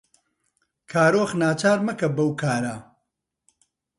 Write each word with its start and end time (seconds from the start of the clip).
کارۆخ 0.91 1.29
ناچار 1.41 1.79
مەکە 1.87 2.07
بەو 2.15 2.31
کارە. 2.41 2.75